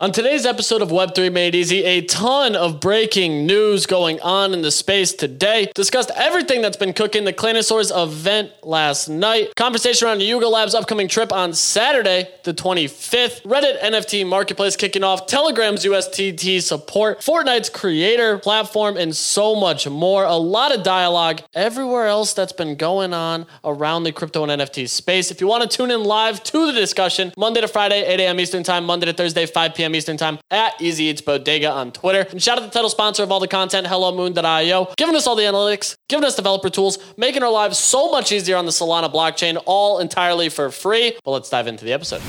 [0.00, 4.62] On today's episode of Web3 Made Easy, a ton of breaking news going on in
[4.62, 5.72] the space today.
[5.74, 9.56] Discussed everything that's been cooking the Claynosaurz event last night.
[9.56, 13.42] Conversation around Yuga Labs' upcoming trip on Saturday, the 25th.
[13.42, 15.26] Reddit NFT marketplace kicking off.
[15.26, 17.18] Telegram's USDT support.
[17.18, 20.22] Fortnite's creator platform, and so much more.
[20.22, 24.88] A lot of dialogue everywhere else that's been going on around the crypto and NFT
[24.88, 25.32] space.
[25.32, 28.38] If you want to tune in live to the discussion, Monday to Friday, 8 a.m.
[28.38, 29.87] Eastern Time, Monday to Thursday, 5 p.m.
[29.94, 32.26] Eastern Time at Easy Eats Bodega on Twitter.
[32.30, 35.36] And shout out to the title sponsor of all the content, HelloMoon.io, giving us all
[35.36, 39.12] the analytics, giving us developer tools, making our lives so much easier on the Solana
[39.12, 41.16] blockchain, all entirely for free.
[41.24, 42.20] Well, let's dive into the episode.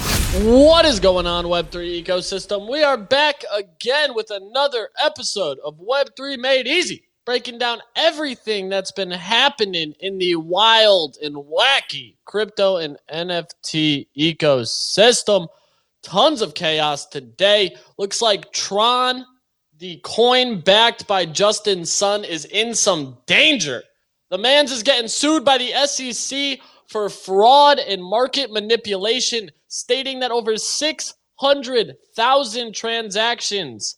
[0.44, 2.70] What is going on, Web3 ecosystem?
[2.70, 8.92] We are back again with another episode of Web3 Made Easy breaking down everything that's
[8.92, 15.48] been happening in the wild and wacky crypto and NFT ecosystem.
[16.04, 17.76] Tons of chaos today.
[17.98, 19.26] Looks like Tron,
[19.78, 23.84] the coin backed by Justin Sun, is in some danger.
[24.30, 30.32] The man's is getting sued by the SEC for fraud and market manipulation, stating that
[30.32, 33.98] over 600,000 transactions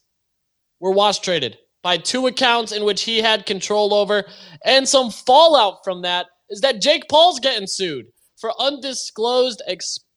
[0.79, 4.25] were wash traded by two accounts in which he had control over.
[4.65, 8.05] And some fallout from that is that Jake Paul's getting sued
[8.37, 9.61] for undisclosed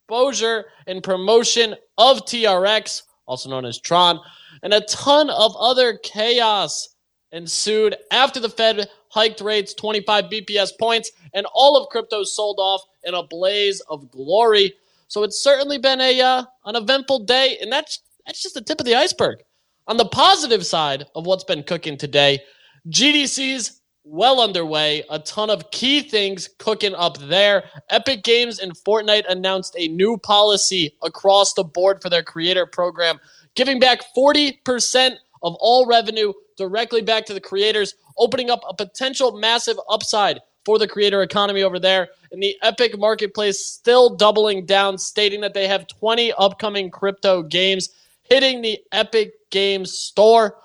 [0.05, 4.19] exposure and promotion of TRX, also known as Tron,
[4.61, 6.89] and a ton of other chaos
[7.31, 12.81] ensued after the Fed hiked rates 25 BPS points and all of crypto sold off
[13.03, 14.73] in a blaze of glory.
[15.07, 18.79] So it's certainly been a uh, an eventful day, and that's that's just the tip
[18.79, 19.39] of the iceberg.
[19.87, 22.39] On the positive side of what's been cooking today,
[22.89, 25.03] GDC's well underway.
[25.09, 27.65] A ton of key things cooking up there.
[27.89, 33.19] Epic Games and Fortnite announced a new policy across the board for their creator program,
[33.55, 39.37] giving back 40% of all revenue directly back to the creators, opening up a potential
[39.37, 42.09] massive upside for the creator economy over there.
[42.31, 47.89] And the Epic Marketplace still doubling down, stating that they have 20 upcoming crypto games
[48.23, 50.57] hitting the Epic Games Store.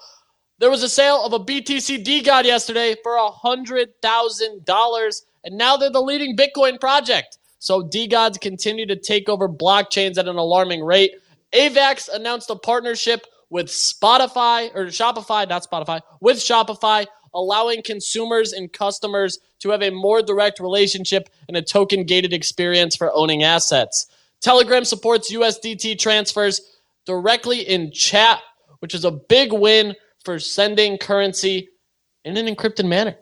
[0.60, 6.02] There was a sale of a BTC god yesterday for $100,000, and now they're the
[6.02, 7.38] leading Bitcoin project.
[7.60, 11.14] So DeGods continue to take over blockchains at an alarming rate.
[11.54, 18.70] AVAX announced a partnership with Spotify, or Shopify, not Spotify, with Shopify, allowing consumers and
[18.70, 24.08] customers to have a more direct relationship and a token gated experience for owning assets.
[24.42, 26.60] Telegram supports USDT transfers
[27.06, 28.42] directly in chat,
[28.80, 31.68] which is a big win for sending currency
[32.24, 33.16] in an encrypted manner.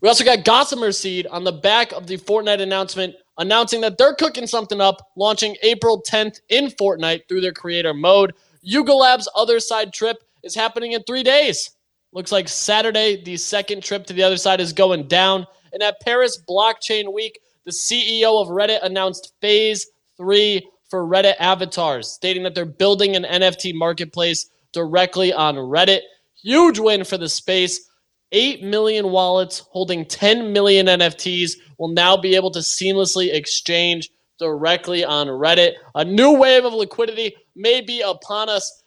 [0.00, 4.14] We also got Gossamer Seed on the back of the Fortnite announcement announcing that they're
[4.14, 8.34] cooking something up, launching April 10th in Fortnite through their creator mode.
[8.62, 11.70] Yuga Labs' other side trip is happening in three days.
[12.12, 15.46] Looks like Saturday, the second trip to the other side is going down.
[15.72, 22.08] And at Paris Blockchain Week, the CEO of Reddit announced phase three for Reddit avatars,
[22.08, 26.00] stating that they're building an NFT marketplace directly on Reddit.
[26.42, 27.88] Huge win for the space.
[28.32, 35.04] 8 million wallets holding 10 million NFTs will now be able to seamlessly exchange directly
[35.04, 35.74] on Reddit.
[35.94, 38.82] A new wave of liquidity may be upon us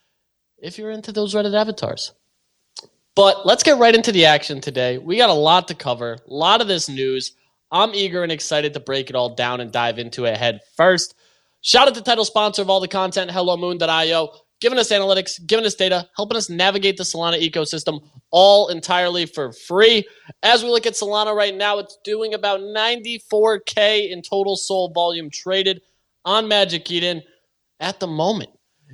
[0.57, 2.13] if you're into those Reddit avatars.
[3.16, 4.97] But let's get right into the action today.
[4.97, 7.33] We got a lot to cover, a lot of this news.
[7.72, 11.16] I'm eager and excited to break it all down and dive into it head first.
[11.61, 15.66] Shout out to the title sponsor of all the content, HelloMoon.io, giving us analytics, giving
[15.66, 18.01] us data, helping us navigate the Solana ecosystem
[18.31, 20.05] all entirely for free.
[20.43, 25.29] As we look at Solana right now, it's doing about 94K in total SOL volume
[25.29, 25.81] traded
[26.23, 27.21] on Magic Eden
[27.79, 28.49] at the moment.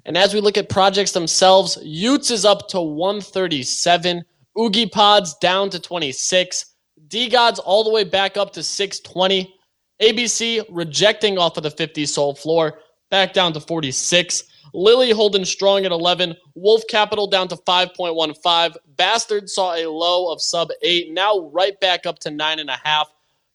[0.06, 4.24] And as we look at projects themselves, y00ts is up to 137,
[4.60, 6.66] Oogie Pods down to 26,
[7.08, 9.54] DeGods all the way back up to 620.
[10.02, 12.80] ABC rejecting off of the 50 SOL floor,
[13.12, 14.44] back down to 46.
[14.74, 16.36] Lily holding strong at 11.
[16.56, 18.76] Wolf Capital down to 5.15.
[18.96, 23.06] Bastard saw a low of sub 8, now right back up to 9.5.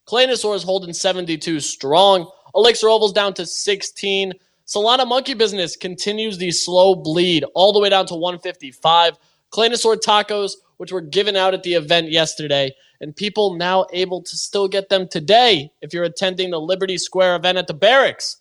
[0.07, 2.31] Claynosaurz holding 72 strong.
[2.55, 4.33] Elixir Ovols down to 16.
[4.67, 9.17] Solana Monkey Business continues the slow bleed all the way down to 155.
[9.53, 14.37] Claynosaur Tacos, which were given out at the event yesterday, and people now able to
[14.37, 18.39] still get them today if you're attending the Liberty Square event at the Barracks,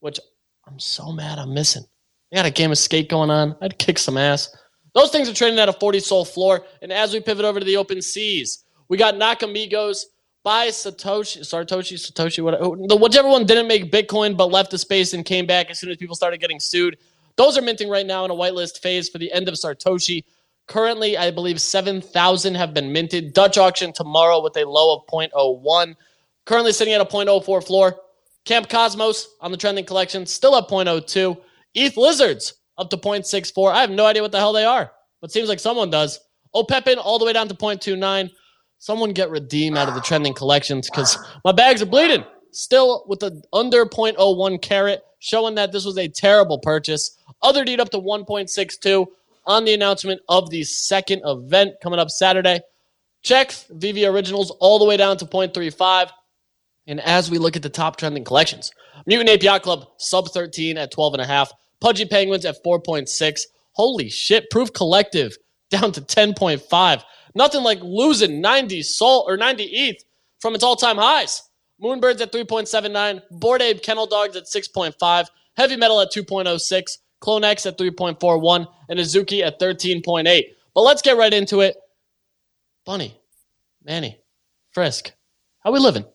[0.00, 0.20] which
[0.66, 1.84] I'm so mad I'm missing.
[2.30, 3.56] They got a game of skate going on.
[3.60, 4.54] I'd kick some ass.
[4.94, 6.64] Those things are trading at a 40 SOL floor.
[6.82, 10.04] And as we pivot over to the open seas, we got Nakamigos
[10.44, 15.24] by Satoshi, Satoshi, Satoshi, whatever, whichever one didn't make Bitcoin but left the space and
[15.24, 16.98] came back as soon as people started getting sued.
[17.36, 20.24] Those are minting right now in a whitelist phase for the end of Sartoshi.
[20.66, 23.32] Currently, I believe 7,000 have been minted.
[23.32, 25.96] Dutch auction tomorrow with a low of 0.01.
[26.44, 27.96] Currently sitting at a 0.04 floor.
[28.44, 31.38] Camp Cosmos on the trending collection still at 0.02.
[31.74, 33.72] ETH Lizards up to 0.64.
[33.72, 36.20] I have no idea what the hell they are, but seems like someone does.
[36.52, 38.30] Opepen all the way down to 0.29.
[38.78, 42.24] Someone get redeem out of the trending collections because my bags are bleeding.
[42.52, 47.18] Still with the under 0.01 carat, showing that this was a terrible purchase.
[47.42, 49.06] Otherdeed up to 1.62
[49.46, 52.60] on the announcement of the second event coming up Saturday.
[53.22, 56.10] Checks VV Originals all the way down to 0.35.
[56.86, 58.70] And as we look at the top trending collections,
[59.06, 61.50] Mutant Yacht Club sub 13 at 12.5,
[61.84, 63.42] Pudgy Penguins at 4.6.
[63.72, 65.36] Holy shit, Proof Collective
[65.68, 67.02] down to 10.5.
[67.34, 70.02] Nothing like losing 90 Salt or 90 ETH
[70.40, 71.42] from its all-time highs.
[71.82, 75.26] Moonbirds at 3.79, Bored Ape Kennel Dogs at 6.5,
[75.58, 80.42] Heavy Metal at 2.06, Clone X at 3.41, and Azuki at 13.8.
[80.74, 81.76] But let's get right into it.
[82.86, 83.20] Bunny,
[83.84, 84.20] Manny,
[84.72, 85.12] Frisk,
[85.62, 86.06] how we living?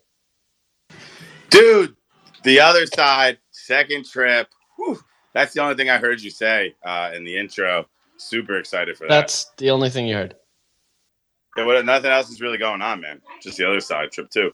[1.51, 1.95] Dude,
[2.43, 4.47] the other side, second trip.
[4.77, 4.99] Whew,
[5.33, 7.85] that's the only thing I heard you say uh, in the intro.
[8.17, 9.09] Super excited for that.
[9.09, 10.35] That's the only thing you heard.
[11.57, 13.21] Yeah, what, nothing else is really going on, man.
[13.41, 14.51] Just the other side, trip two.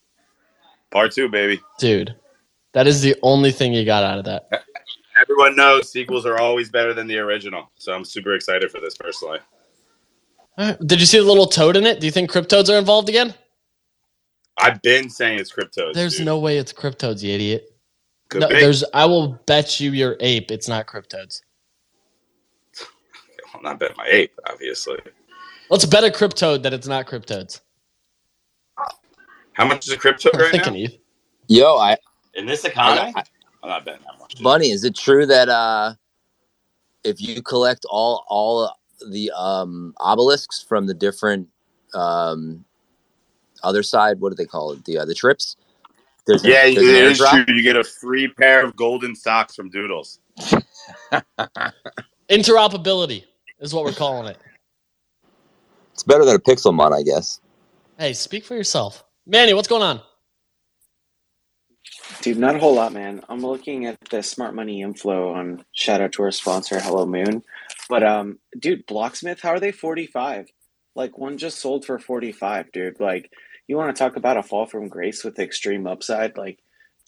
[0.92, 1.62] Part two, baby.
[1.80, 2.16] Dude,
[2.74, 4.50] that is the only thing you got out of that.
[5.22, 7.71] Everyone knows sequels are always better than the original.
[7.78, 9.39] So I'm super excited for this personally.
[10.57, 12.00] Did you see the little toad in it?
[12.00, 13.33] Do you think Cryptoadz are involved again?
[14.57, 15.94] I've been saying it's Cryptoadz.
[15.94, 16.25] There's dude.
[16.25, 17.75] no way it's Cryptoadz, you idiot.
[18.35, 18.55] Could No, be.
[18.55, 18.83] there's.
[18.93, 20.51] I will bet you your ape.
[20.51, 21.41] It's not Cryptoadz.
[23.53, 24.97] I'm not betting my ape, obviously.
[25.69, 27.61] Let's bet a Cryptoad that it's not cryptodes.
[29.53, 30.79] How much is a crypto I'm right thinking, now?
[30.79, 30.97] Eve.
[31.47, 31.95] Yo, I
[32.33, 33.13] In this economy?
[33.15, 33.23] I-
[33.63, 34.43] I'm not betting that much.
[34.43, 35.93] Bunny, is it true that uh
[37.05, 38.75] if you collect all all
[39.09, 41.47] the um obelisks from the different
[41.93, 42.65] um
[43.63, 44.83] other side, what do they call it?
[44.83, 45.55] The uh, the trips?
[46.27, 47.45] There's a- Yeah, there's it an airdrop?
[47.45, 47.56] true.
[47.56, 50.19] You get a free pair of golden socks from Doodles.
[52.30, 53.25] Interoperability
[53.60, 54.38] is what we're calling it.
[55.94, 57.39] It's better than a Pixel Pixelmon, I guess.
[57.98, 59.54] Hey, speak for yourself, Manny.
[59.54, 60.01] What's going on?
[62.22, 63.21] Dude, not a whole lot, man.
[63.30, 67.44] I'm looking at the smart money inflow on shout out to our sponsor, Hello Moon.
[67.88, 70.48] But um, dude, Blocksmith, how are they 45?
[70.95, 73.00] Like one just sold for 45, dude.
[73.00, 73.31] Like
[73.67, 76.38] you want to talk about a fall from grace with extreme upside?
[76.38, 76.59] Like,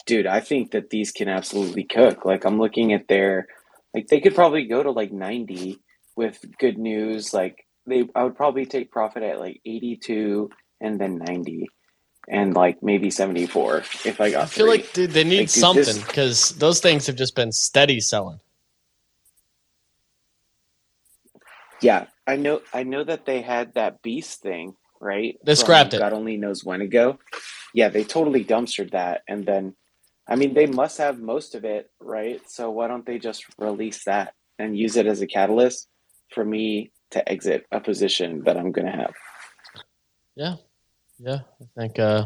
[0.05, 2.25] dude, I think that these can absolutely cook.
[2.25, 3.47] Like I'm looking at their
[3.93, 5.79] like they could probably go to like 90
[6.15, 7.33] with good news.
[7.33, 10.49] Like they I would probably take profit at like 82
[10.81, 11.67] and then 90
[12.29, 14.77] and like maybe 74 if I got I feel three.
[14.79, 18.39] like dude, they need Like, something because those things have just been steady selling.
[21.81, 22.61] Yeah, I know.
[22.73, 25.37] I know that they had that beast thing, right?
[25.43, 25.99] They from scrapped it.
[25.99, 27.19] God only knows when to go.
[27.73, 29.75] Yeah, they totally dumpstered that, and then,
[30.27, 32.41] I mean, they must have most of it, right?
[32.49, 35.87] So why don't they just release that and use it as a catalyst
[36.33, 39.13] for me to exit a position that I'm going to have?
[40.35, 40.55] Yeah,
[41.19, 41.39] yeah.
[41.61, 41.99] I think.
[41.99, 42.25] uh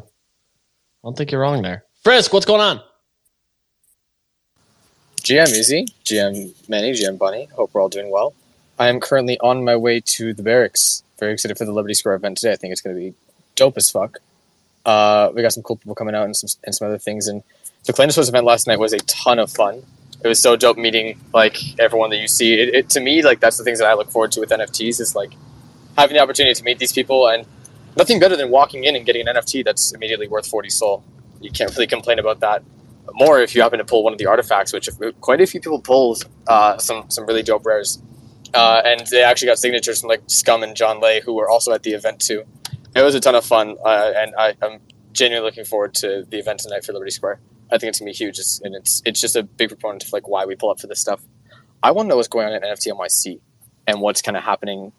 [1.03, 1.85] I don't think you're wrong there.
[2.03, 2.79] Frisk, what's going on?
[5.21, 7.45] GM Easy, GM Manny, GM Bunny.
[7.55, 8.35] Hope we're all doing well.
[8.77, 11.03] I am currently on my way to the barracks.
[11.21, 12.51] Very excited for the Liberty Square event today.
[12.51, 13.13] I think it's going to be
[13.55, 14.17] dope as fuck.
[14.83, 17.27] Uh, we got some cool people coming out and some and some other things.
[17.27, 17.43] And
[17.85, 19.83] the Clandestine event last night was a ton of fun.
[20.23, 22.55] It was so dope meeting like everyone that you see.
[22.55, 24.99] It, it to me like that's the things that I look forward to with NFTs
[24.99, 25.33] is like
[25.95, 27.45] having the opportunity to meet these people and
[27.95, 31.03] nothing better than walking in and getting an NFT that's immediately worth forty SOL.
[31.39, 32.63] You can't really complain about that
[33.13, 35.79] more if you happen to pull one of the artifacts, which quite a few people
[35.79, 38.01] pulled uh, some some really dope rares,
[38.53, 41.71] uh, and they actually got signatures from like Scum and John Lay, who were also
[41.71, 42.43] at the event too.
[42.95, 44.79] It was a ton of fun, uh, and I, I'm
[45.13, 47.39] genuinely looking forward to the event tonight for Liberty Square.
[47.71, 50.13] I think it's gonna be huge, it's, and it's it's just a big proponent of
[50.13, 51.21] like why we pull up for this stuff.
[51.83, 53.39] I want to know what's going on at NFT NYC
[53.87, 54.91] and what's kind of happening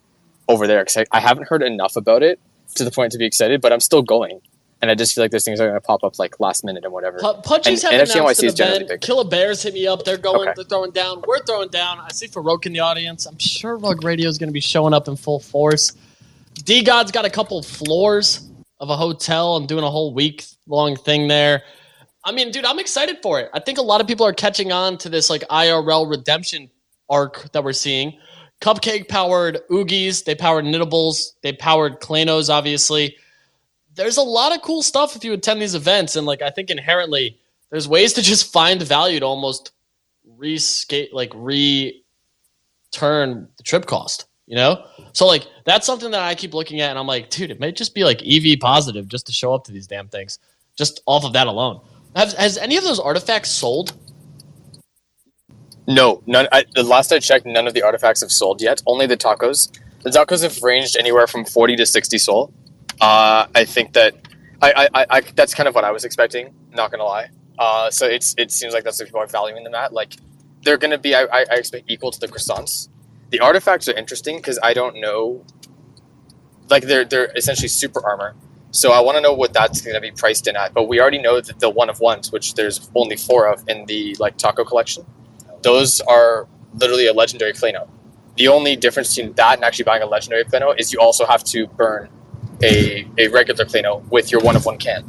[0.49, 2.41] over there because I, I haven't heard enough about it
[2.75, 4.41] to the point to be excited, but I'm still going.
[4.83, 6.83] And I just feel like those things are going to pop up like last minute
[6.85, 7.19] and whatever.
[7.19, 8.89] Pu- Pudgy's And have NFC announced NYC an is generally event.
[8.89, 9.01] big.
[9.01, 10.05] Killer Bears hit me up.
[10.05, 10.49] They're going.
[10.49, 10.53] Okay.
[10.57, 11.23] They're throwing down.
[11.27, 12.01] We're throwing down.
[12.01, 13.25] I see Farouk in the audience.
[13.27, 15.93] I'm sure Rug Radio is going to be showing up in full force.
[16.65, 18.49] DeGod's got a couple floors
[18.81, 21.63] of a hotel and doing a whole week long thing there.
[22.25, 23.51] I mean, dude, I'm excited for it.
[23.55, 26.69] I think a lot of people are catching on to this like IRL redemption
[27.09, 28.19] arc that we're seeing.
[28.61, 30.25] Cupcake powered Oogies.
[30.25, 31.33] They powered Knittables.
[31.43, 33.17] They powered Claynos, obviously.
[33.95, 36.17] There's a lot of cool stuff if you attend these events.
[36.17, 37.39] And like, I think inherently
[37.71, 39.73] there's ways to just find value to almost
[40.39, 42.03] rescape, like re
[42.91, 44.27] turn the trip cost.
[44.47, 47.51] You know, so like that's something that I keep looking at, and I'm like, dude,
[47.51, 50.41] it might just be like EV positive just to show up to these damn things,
[50.77, 51.81] just off of that alone.
[52.15, 53.95] Has, has any of those artifacts sold?
[55.87, 56.49] No, none.
[56.53, 58.83] I, the last I checked, none of the artifacts have sold yet.
[58.87, 59.71] Only the tacos.
[60.03, 62.53] The tacos have ranged anywhere from forty to sixty SOL.
[63.03, 64.15] Uh, I think that
[64.63, 66.55] I, I, I, that's kind of what I was expecting.
[66.73, 67.31] Not gonna lie.
[67.59, 69.93] Uh, so it's it seems like that's what people are valuing them at.
[69.93, 70.15] Like
[70.63, 72.89] they're gonna be, I, I expect equal to the croissants.
[73.31, 75.45] The artifacts are interesting because I don't know.
[76.71, 78.37] Like they're they're essentially super armor.
[78.71, 80.73] So I want to know what that's going to be priced in at.
[80.73, 83.85] But we already know that the one of ones, which there's only four of in
[83.85, 85.05] the like taco collection,
[85.63, 87.87] those are literally a legendary Clayno.
[88.37, 91.45] The only difference between that and actually buying a legendary Clayno is you also have
[91.45, 92.09] to burn
[92.63, 95.05] a, a regular Clayno with your one of one can.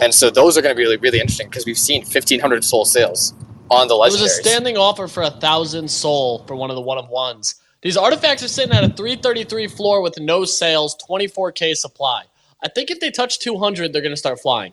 [0.00, 2.84] And so those are going to be really, really interesting because we've seen 1,500 SOL
[2.84, 3.34] sales
[3.70, 4.08] on the legendaries.
[4.08, 7.08] It was a standing offer for a thousand SOL for one of the one of
[7.08, 7.56] ones.
[7.82, 12.24] These artifacts are sitting at a 333 floor with no sales, 24k supply.
[12.62, 14.72] I think if they touch 200, they're going to start flying.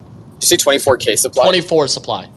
[0.00, 0.08] You
[0.40, 1.44] say 24k supply?
[1.44, 2.30] 24 supply.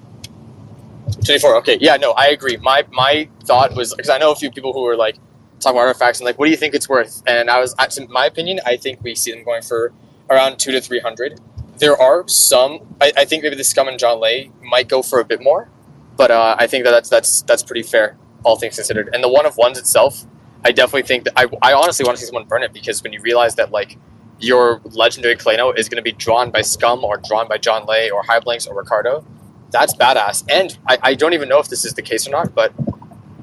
[1.25, 1.57] 24.
[1.57, 2.57] Okay, yeah, no, I agree.
[2.57, 5.17] My my thought was because I know a few people who were like
[5.65, 7.21] talking about artifacts and like, what do you think it's worth?
[7.27, 9.91] And I was, in my opinion, I think we see them going for
[10.29, 11.39] around two to three hundred.
[11.77, 12.79] There are some.
[13.01, 15.69] I, I think maybe the Scum and John Lay might go for a bit more,
[16.15, 19.09] but uh, I think that that's that's that's pretty fair, all things considered.
[19.13, 20.25] And the one of ones itself,
[20.63, 23.11] I definitely think that I, I honestly want to see someone burn it because when
[23.11, 23.97] you realize that like
[24.39, 28.09] your legendary Clayno is going to be drawn by Scum or drawn by John Lay
[28.09, 29.25] or High Blanks or Ricardo,
[29.71, 30.45] that's badass.
[30.49, 32.73] And I, I don't even know if this is the case or not, but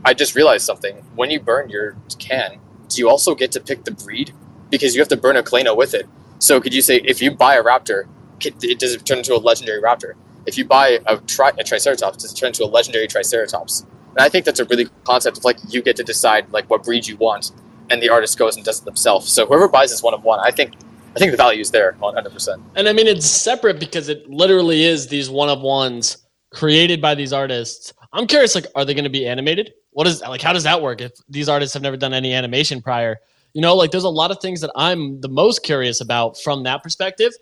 [0.04, 0.96] I just realized something.
[1.14, 4.32] When you burn your can, do you also get to pick the breed?
[4.70, 6.06] Because you have to burn a Clayno with it.
[6.38, 8.04] So could you say if you buy a Raptor,
[8.44, 10.14] it does it turn into a legendary Raptor?
[10.46, 13.86] If you buy a, tri- a Triceratops, does it turn into a legendary Triceratops?
[14.10, 16.68] And I think that's a really cool concept of like you get to decide like
[16.68, 17.52] what breed you want,
[17.90, 19.30] and the artist goes and does it themselves.
[19.30, 20.74] So whoever buys this one of one, I think
[21.14, 22.62] I think the value is there 100%.
[22.74, 26.16] And I mean, it's separate because it literally is these one of ones
[26.52, 27.92] created by these artists.
[28.12, 29.74] I'm curious, like, are they going to be animated?
[29.92, 30.42] What is like?
[30.42, 31.00] How does that work?
[31.00, 33.18] If these artists have never done any animation prior,
[33.52, 36.62] you know, like, there's a lot of things that I'm the most curious about from
[36.64, 37.32] that perspective,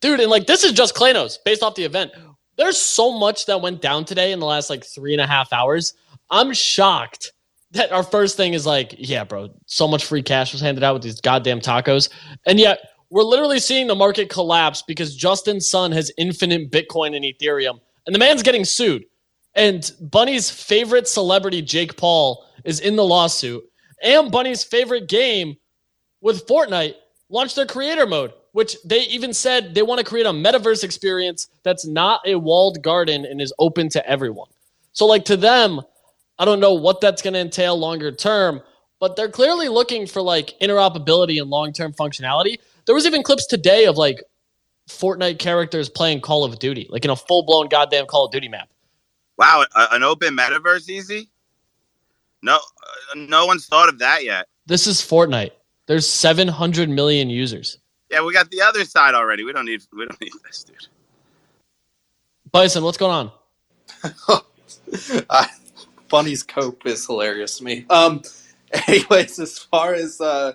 [0.00, 0.20] dude.
[0.20, 2.12] And like, this is just Claynos based off the event.
[2.56, 5.52] There's so much that went down today in the last like three and a half
[5.52, 5.94] hours.
[6.30, 7.32] I'm shocked
[7.72, 10.94] that our first thing is like, yeah, bro, so much free cash was handed out
[10.94, 12.08] with these goddamn tacos,
[12.46, 12.80] and yet
[13.10, 18.14] we're literally seeing the market collapse because Justin Sun has infinite Bitcoin and Ethereum, and
[18.14, 19.04] the man's getting sued.
[19.54, 23.64] And Bunny's favorite celebrity, Jake Paul, is in the lawsuit.
[24.02, 25.56] And Bunny's favorite game
[26.20, 26.94] with Fortnite
[27.28, 31.48] launched their creator mode, which they even said they want to create a metaverse experience
[31.62, 34.48] that's not a walled garden and is open to everyone.
[34.92, 35.80] So, like, to them,
[36.40, 38.62] I don't know what that's going to entail longer term,
[38.98, 42.56] but they're clearly looking for like interoperability and long term functionality.
[42.86, 44.22] There was even clips today of like
[44.88, 48.48] Fortnite characters playing Call of Duty, like in a full blown goddamn Call of Duty
[48.48, 48.69] map.
[49.40, 51.30] Wow, an open metaverse, easy?
[52.42, 54.46] No, uh, no one's thought of that yet.
[54.66, 55.52] This is Fortnite.
[55.86, 57.78] There's 700 million users.
[58.10, 59.44] Yeah, we got the other side already.
[59.44, 59.80] We don't need.
[59.94, 60.86] We don't need this, dude.
[62.52, 63.30] Bison, what's going
[64.28, 64.42] on?
[65.30, 65.46] uh,
[66.10, 67.86] Bunny's cope is hilarious to me.
[67.88, 68.20] Um,
[68.88, 70.52] anyways, as far as uh,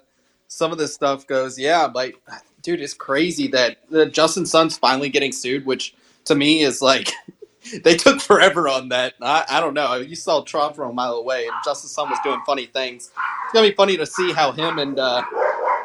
[0.47, 2.21] some of this stuff goes, yeah, like,
[2.61, 7.11] dude, it's crazy that uh, Justin Sun's finally getting sued, which to me is like
[7.83, 9.15] they took forever on that.
[9.21, 9.87] I, I don't know.
[9.87, 12.65] I mean, you saw Trump from a mile away, and Justin Sun was doing funny
[12.65, 13.11] things.
[13.45, 15.23] It's gonna be funny to see how him and uh,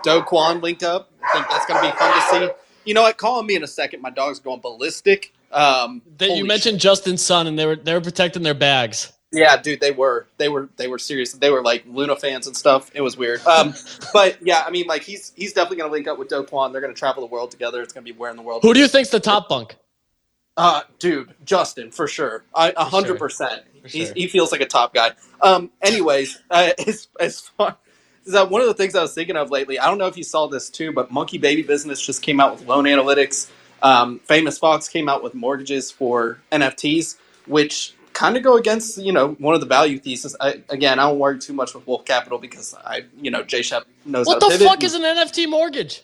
[0.02, 1.10] Do Kwon link up.
[1.22, 2.54] I think that's gonna be fun to see.
[2.84, 3.18] You know what?
[3.18, 4.00] Call on me in a second.
[4.02, 5.32] My dog's going ballistic.
[5.52, 9.12] Um, That you mentioned Justin Sun and they were they were protecting their bags.
[9.32, 11.32] Yeah, dude, they were they were they were serious.
[11.32, 12.90] They were like Luna fans and stuff.
[12.94, 13.44] It was weird.
[13.46, 13.74] Um,
[14.12, 16.72] but yeah, I mean, like he's he's definitely gonna link up with Do Kwon.
[16.72, 17.80] They're gonna travel the world together.
[17.82, 18.62] It's gonna be where in the world.
[18.62, 19.76] Who do you think's the top bunk?
[20.56, 22.44] Uh, dude, Justin for sure.
[22.54, 23.62] I a hundred percent.
[23.82, 24.14] For He's sure.
[24.14, 25.12] He feels like a top guy.
[25.40, 27.76] Um, anyways, uh, as as far
[28.24, 29.78] is that one of the things I was thinking of lately.
[29.78, 32.52] I don't know if you saw this too, but Monkey Baby Business just came out
[32.52, 33.50] with loan analytics.
[33.82, 37.16] Um, Famous Fox came out with mortgages for NFTs,
[37.46, 40.36] which kind of go against you know one of the value thesis.
[40.40, 43.62] I, again, I don't worry too much with Wolf Capital because I you know Jay
[43.62, 46.02] Shep knows What the fuck is an NFT mortgage?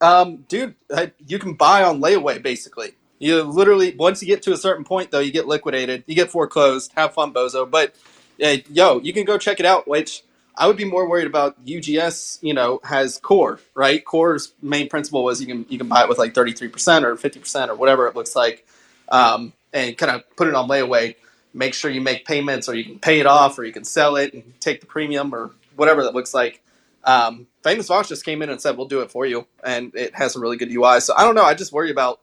[0.00, 2.92] Um, dude, uh, you can buy on layaway basically.
[3.18, 6.30] You literally once you get to a certain point though, you get liquidated, you get
[6.30, 6.92] foreclosed.
[6.96, 7.68] Have fun, bozo.
[7.68, 7.94] But
[8.38, 9.88] yo, you can go check it out.
[9.88, 10.22] Which
[10.56, 11.64] I would be more worried about.
[11.64, 14.04] UGS, you know, has core right.
[14.04, 17.04] Core's main principle was you can you can buy it with like thirty three percent
[17.04, 18.66] or fifty percent or whatever it looks like,
[19.08, 21.16] um, and kind of put it on layaway.
[21.54, 24.16] make sure you make payments, or you can pay it off, or you can sell
[24.16, 26.62] it and take the premium, or whatever that looks like.
[27.04, 30.14] Um, Famous Fox just came in and said, "We'll do it for you," and it
[30.14, 31.00] has a really good UI.
[31.00, 31.44] So I don't know.
[31.44, 32.20] I just worry about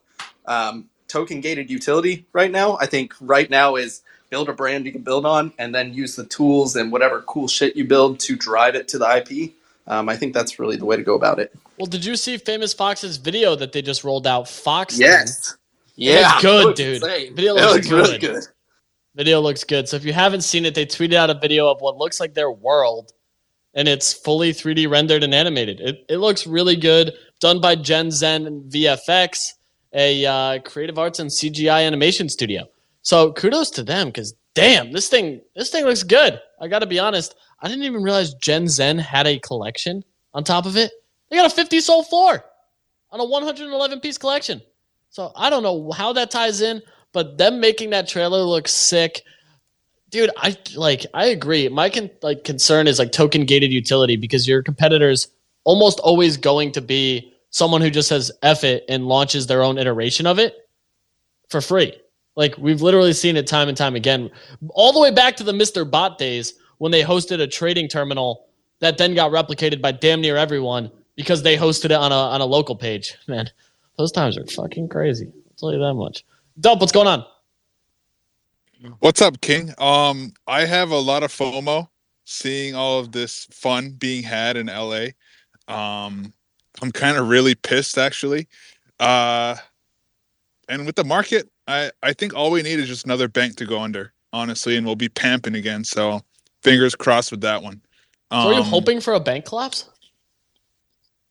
[0.48, 2.78] um, token gated utility right now.
[2.80, 6.16] I think right now is build a brand you can build on, and then use
[6.16, 9.52] the tools and whatever cool shit you build to drive it to the IP.
[9.88, 11.54] Um, I think that's really the way to go about it.
[11.78, 14.48] Well, did you see Famous Fox's video that they just rolled out?
[14.50, 14.98] Fox.
[14.98, 15.56] Yes.
[15.96, 17.04] Yeah, good, dude.
[17.04, 17.36] insane.
[17.36, 18.34] Video It looks looks really good.
[18.36, 18.44] good.
[19.16, 19.88] Video looks good.
[19.88, 22.34] So if you haven't seen it, they tweeted out a video of what looks like
[22.34, 23.14] their world,
[23.74, 25.80] and it's fully 3D rendered and animated.
[25.80, 27.14] It, it looks really good.
[27.40, 29.54] Done by Gen Zen and VFX,
[29.96, 32.68] a uh, creative arts and CGI animation studio.
[33.02, 36.40] So kudos to them because damn, this thing this thing looks good.
[36.60, 37.36] I got to be honest.
[37.62, 40.92] I didn't even realize Gen Zen had a collection on top of it.
[41.30, 42.44] They got a 50 SOL floor
[43.12, 44.62] on a 111 piece collection.
[45.10, 46.82] So I don't know how that ties in,
[47.14, 49.24] but them making that trailer look sick.
[50.10, 51.70] Dude, I like I agree.
[51.70, 55.30] My con- like concern is like token gated utility because your competitors
[55.64, 59.78] almost always going to be someone who just says F it and launches their own
[59.78, 60.68] iteration of it
[61.48, 61.96] for free.
[62.36, 64.30] Like we've literally seen it time and time again,
[64.72, 65.90] all the way back to the Mr.
[65.90, 68.48] Bot days when they hosted a trading terminal
[68.82, 72.42] that then got replicated by damn near everyone because they hosted it on a on
[72.42, 73.16] a local page.
[73.30, 73.50] Man,
[73.98, 75.28] those times are fucking crazy.
[75.28, 76.26] I'll tell you that much.
[76.60, 77.26] Dump, what's going on?
[79.00, 79.74] What's up, King?
[79.78, 81.88] Um, I have a lot of FOMO
[82.26, 85.08] seeing all of this fun being had in LA.
[85.70, 86.34] Um,
[86.82, 88.48] I'm kind of really pissed actually.
[89.00, 89.56] Uh,
[90.68, 93.66] and with the market, I I think all we need is just another bank to
[93.66, 95.84] go under, honestly, and we'll be pamping again.
[95.84, 96.22] So
[96.64, 97.82] fingers crossed with that one.
[98.32, 99.90] So are you Um, hoping for a bank collapse?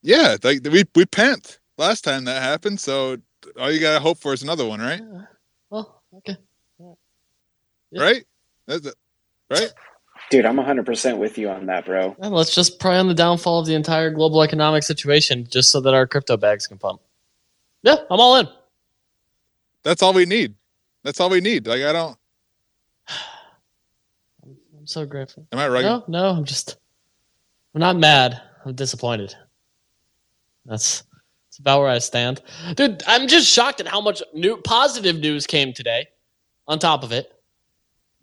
[0.02, 2.80] Yeah, like we we pamped last time that happened.
[2.80, 3.16] So
[3.58, 5.00] all you gotta hope for is another one, right?
[5.70, 6.36] Well, okay.
[6.78, 8.02] Yeah.
[8.02, 8.24] Right?
[8.66, 8.94] That's it.
[9.50, 9.72] Right?
[10.30, 12.16] Dude, I'm 100% with you on that, bro.
[12.18, 15.80] And let's just pray on the downfall of the entire global economic situation just so
[15.82, 17.00] that our crypto bags can pump.
[17.82, 18.48] Yeah, I'm all in.
[19.82, 20.54] That's all we need.
[21.02, 21.66] That's all we need.
[21.66, 22.16] Like I don't.
[24.44, 25.46] I'm so grateful.
[25.52, 25.82] Am I right?
[25.82, 26.78] No, no, I'm just
[27.74, 28.40] I'm not mad.
[28.64, 29.34] I'm disappointed.
[30.64, 31.02] That's
[31.46, 32.40] that's about where I stand.
[32.74, 36.08] Dude, I'm just shocked at how much new positive news came today
[36.66, 37.33] on top of it.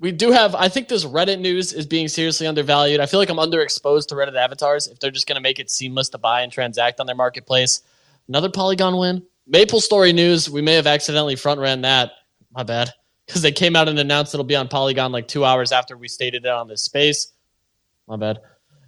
[0.01, 2.99] We do have I think this Reddit news is being seriously undervalued.
[2.99, 6.09] I feel like I'm underexposed to Reddit avatars if they're just gonna make it seamless
[6.09, 7.83] to buy and transact on their marketplace.
[8.27, 9.23] Another Polygon win.
[9.45, 12.11] Maple Story news, we may have accidentally front ran that.
[12.51, 12.89] My bad.
[13.27, 16.09] Because they came out and announced it'll be on Polygon like two hours after we
[16.09, 17.31] stated it on this space.
[18.05, 18.39] My bad.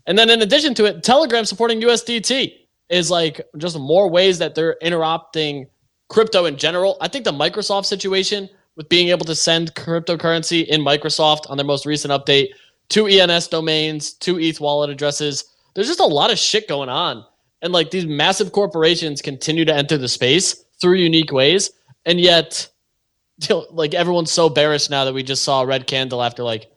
[0.05, 2.51] And then in addition to it, Telegram supporting USDT
[2.89, 5.67] is like just more ways that they're interrupting
[6.09, 6.97] crypto in general.
[6.99, 11.65] I think the Microsoft situation with being able to send cryptocurrency in Microsoft on their
[11.65, 12.49] most recent update
[12.89, 15.43] to ENS domains, to ETH wallet addresses.
[15.73, 17.25] There's just a lot of shit going on.
[17.61, 21.71] And like these massive corporations continue to enter the space through unique ways.
[22.05, 22.67] And yet,
[23.71, 26.69] like everyone's so bearish now that we just saw a red candle after like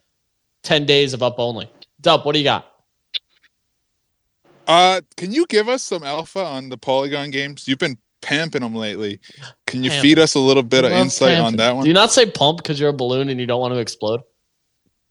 [0.63, 1.71] 10 days of up only.
[2.01, 2.73] Dub, what do you got?
[4.67, 7.69] Uh, can you give us some alpha on the Polygon games?
[7.69, 9.21] You've been pamping them lately.
[9.67, 10.03] Can you Pamp.
[10.03, 11.57] feed us a little bit of insight on pamping.
[11.59, 11.87] that Do one?
[11.87, 14.23] you not say pump because you're a balloon and you don't want to explode?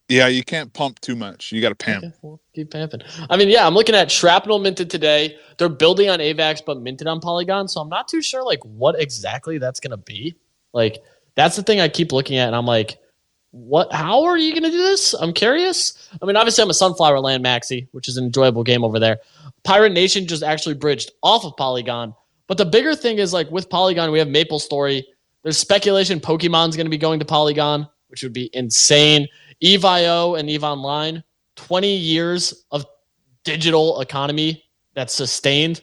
[0.07, 1.51] yeah, you can't pump too much.
[1.51, 2.03] You got to pamp.
[2.03, 3.01] Okay, well, keep pamping.
[3.29, 5.35] I mean, yeah, I'm looking at Shrapnel minted today.
[5.57, 7.67] They're building on AVAX, but minted on Polygon.
[7.67, 10.35] So I'm not too sure like what exactly that's gonna be.
[10.73, 10.99] Like
[11.35, 12.97] that's the thing I keep looking at, and I'm like,
[13.49, 13.91] what?
[13.91, 15.13] How are you gonna do this?
[15.15, 16.09] I'm curious.
[16.21, 19.17] I mean, obviously I'm a Sunflower Land maxi, which is an enjoyable game over there.
[19.63, 22.13] Pirate Nation just actually bridged off of Polygon,
[22.47, 25.05] but the bigger thing is like with Polygon, we have Maple Story.
[25.43, 29.27] There's speculation Pokemon's gonna be going to Polygon, which would be insane.
[29.63, 31.23] EVIO and EVE Online,
[31.55, 32.85] 20 years of
[33.43, 35.81] digital economy that's sustained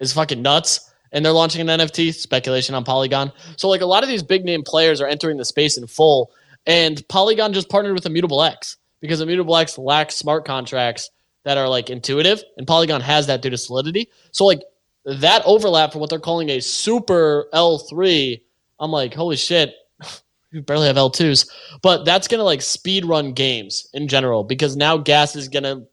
[0.00, 0.90] is fucking nuts.
[1.12, 3.30] And they're launching an NFT, speculation on Polygon.
[3.56, 6.32] So, like, a lot of these big name players are entering the space in full.
[6.66, 11.10] And Polygon just partnered with Immutable X because Immutable X lacks smart contracts
[11.44, 14.08] that are like intuitive, and Polygon has that due to Solidity.
[14.32, 14.62] So, like,
[15.04, 18.40] that overlap for what they're calling a super L3,
[18.80, 19.74] I'm like, holy shit,
[20.50, 21.48] you barely have L2s.
[21.82, 25.64] But that's going to like speed run games in general because now gas is going
[25.64, 25.86] to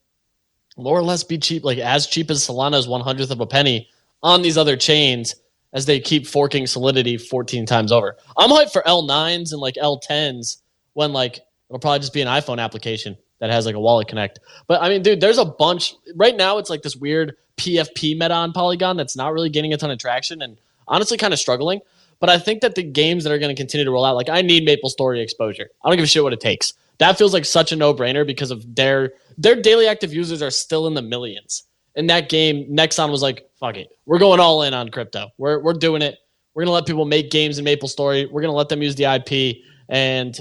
[0.77, 3.89] more or less be cheap, like as cheap as Solana's one hundredth of a penny
[4.23, 5.35] on these other chains
[5.73, 8.17] as they keep forking Solidity 14 times over.
[8.37, 10.57] I'm hyped for L9s and like L10s
[10.93, 14.39] when like it'll probably just be an iPhone application that has like a wallet connect.
[14.67, 16.59] But I mean, dude, there's a bunch right now.
[16.59, 19.99] It's like this weird PFP meta on Polygon that's not really getting a ton of
[19.99, 21.81] traction and honestly kind of struggling.
[22.19, 24.29] But I think that the games that are going to continue to roll out, like
[24.29, 25.69] I need Maple Story exposure.
[25.83, 26.73] I don't give a shit what it takes.
[26.99, 30.51] That feels like such a no brainer because of their their daily active users are
[30.51, 31.63] still in the millions.
[31.95, 35.31] In that game, Nexon was like, "Fuck it, we're going all in on crypto.
[35.39, 36.19] We're we're doing it.
[36.53, 38.27] We're gonna let people make games in Maple Story.
[38.27, 40.39] We're gonna let them use the IP, and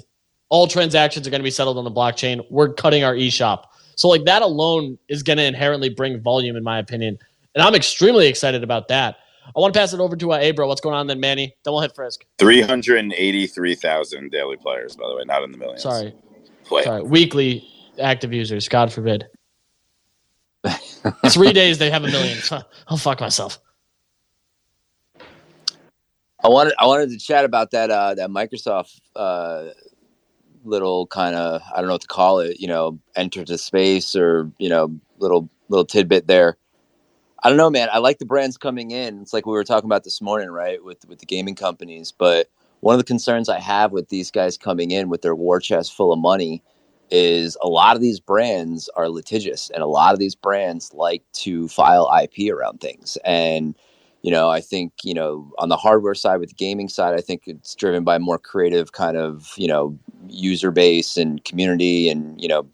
[0.50, 2.44] all transactions are gonna be settled on the blockchain.
[2.50, 3.64] We're cutting our eShop.
[3.96, 7.18] So like that alone is gonna inherently bring volume, in my opinion,
[7.54, 9.16] and I'm extremely excited about that.
[9.46, 10.68] I want to pass it over to uh, Abro.
[10.68, 11.54] What's going on then, Manny?
[11.64, 12.24] Then we'll hit Frisk.
[12.38, 15.82] 383,000 daily players, by the way, not in the millions.
[15.82, 16.14] Sorry,
[16.64, 16.84] Play.
[16.84, 17.02] sorry.
[17.02, 17.66] Weekly
[17.98, 18.68] active users.
[18.68, 19.26] God forbid.
[21.30, 22.38] Three days they have a million.
[22.88, 23.58] I'll fuck myself.
[26.42, 29.66] I wanted I wanted to chat about that uh, that Microsoft uh,
[30.64, 32.60] little kind of I don't know what to call it.
[32.60, 36.56] You know, enter to space or you know little little tidbit there.
[37.42, 37.88] I don't know, man.
[37.90, 39.22] I like the brands coming in.
[39.22, 42.12] It's like we were talking about this morning, right, with with the gaming companies.
[42.12, 42.48] But
[42.80, 45.94] one of the concerns I have with these guys coming in with their war chest
[45.94, 46.62] full of money
[47.10, 51.22] is a lot of these brands are litigious, and a lot of these brands like
[51.32, 53.16] to file IP around things.
[53.24, 53.74] And
[54.22, 57.20] you know, I think you know on the hardware side with the gaming side, I
[57.20, 62.40] think it's driven by more creative kind of you know user base and community, and
[62.40, 62.66] you know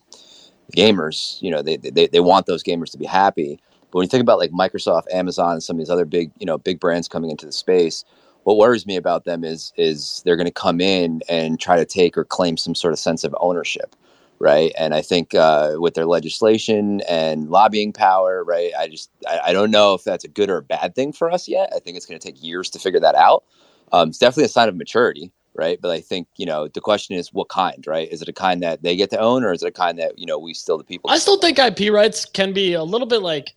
[0.77, 1.41] gamers.
[1.43, 3.61] You know, they they they want those gamers to be happy.
[3.91, 6.47] But when you think about like Microsoft, Amazon, and some of these other big, you
[6.47, 8.05] know, big brands coming into the space,
[8.45, 11.85] what worries me about them is is they're going to come in and try to
[11.85, 13.95] take or claim some sort of sense of ownership,
[14.39, 14.73] right?
[14.79, 18.73] And I think uh, with their legislation and lobbying power, right?
[18.79, 21.31] I just I, I don't know if that's a good or a bad thing for
[21.31, 21.73] us yet.
[21.75, 23.45] I think it's going to take years to figure that out.
[23.93, 25.81] Um, it's definitely a sign of maturity, right?
[25.81, 28.09] But I think you know the question is what kind, right?
[28.11, 30.19] Is it a kind that they get to own, or is it a kind that
[30.19, 31.11] you know we still the people?
[31.11, 33.55] I still think IP rights can be a little bit like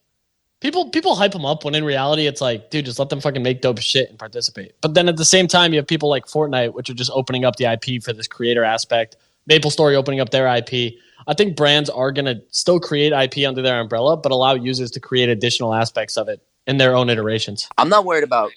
[0.60, 3.44] people people hype them up when in reality it's like, dude, just let them fucking
[3.44, 4.74] make dope shit and participate.
[4.82, 7.46] But then at the same time, you have people like Fortnite, which are just opening
[7.46, 9.16] up the IP for this creator aspect.
[9.50, 10.94] Maple Story opening up their IP.
[11.28, 15.00] I think brands are gonna still create IP under their umbrella, but allow users to
[15.00, 17.68] create additional aspects of it in their own iterations.
[17.78, 18.52] I'm not worried about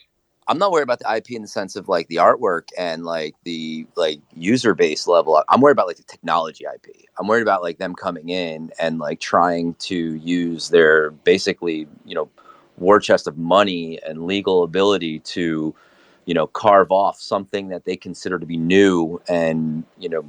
[0.48, 3.34] I'm not worried about the IP in the sense of like the artwork and like
[3.44, 5.42] the like user base level.
[5.48, 7.06] I'm worried about like the technology IP.
[7.18, 12.14] I'm worried about like them coming in and like trying to use their basically, you
[12.14, 12.28] know,
[12.76, 15.74] war chest of money and legal ability to,
[16.26, 20.24] you know, carve off something that they consider to be new and, you know,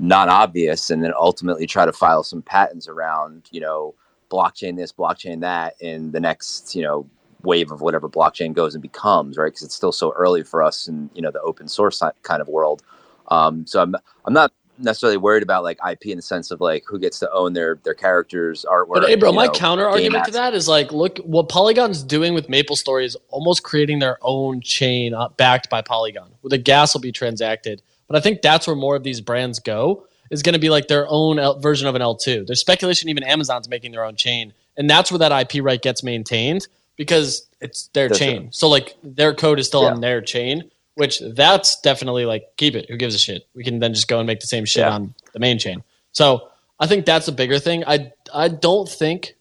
[0.00, 3.94] not obvious and then ultimately try to file some patents around, you know,
[4.30, 7.06] blockchain this, blockchain that in the next, you know,
[7.42, 9.46] wave of whatever blockchain goes and becomes, right?
[9.46, 12.48] Because it's still so early for us in you know the open source kind of
[12.48, 12.82] world.
[13.28, 16.84] Um, so I'm I'm not necessarily worried about like IP in the sense of like
[16.86, 18.94] who gets to own their their characters artwork.
[18.94, 22.34] But hey, bro, my know, counter argument to that is like, look, what Polygon's doing
[22.34, 26.58] with Maple Story is almost creating their own chain uh, backed by Polygon, where the
[26.58, 27.82] gas will be transacted.
[28.10, 30.88] But I think that's where more of these brands go is going to be like
[30.88, 32.44] their own L- version of an L2.
[32.44, 36.02] There's speculation even Amazon's making their own chain, and that's where that IP right gets
[36.02, 38.48] maintained because it's their That's chain.
[38.50, 39.90] So like their code is still Yeah.
[39.92, 42.90] on their chain, which that's definitely like keep it.
[42.90, 43.46] Who gives a shit?
[43.54, 44.94] We can then just go and make the same shit Yeah.
[44.94, 45.84] on the main chain.
[46.10, 46.48] So
[46.80, 47.84] I think that's a bigger thing.
[47.86, 49.36] I I don't think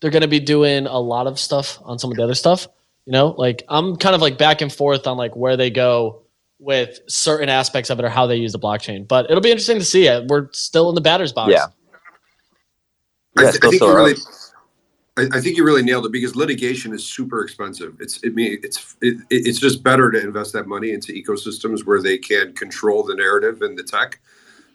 [0.00, 2.66] they're going to be doing a lot of stuff on some of the other stuff.
[3.04, 6.22] You know, like I'm kind of like back and forth on like where they go
[6.60, 9.08] with certain aspects of it or how they use the blockchain.
[9.08, 10.08] But it'll be interesting to see.
[10.08, 11.52] Uh, We're still in the batter's box.
[11.52, 11.66] Yeah.
[13.36, 14.14] I, Yeah, th- I think you really.
[15.16, 17.96] I, I think you really nailed it because litigation is super expensive.
[18.00, 22.00] It's it mean it's it, it's just better to invest that money into ecosystems where
[22.00, 24.20] they can control the narrative and the tech,